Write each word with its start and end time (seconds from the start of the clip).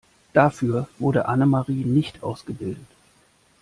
Dafür 0.33 0.87
wurde 0.97 1.27
Annemarie 1.27 1.85
nicht 1.85 2.23
ausgebildet. 2.23 2.87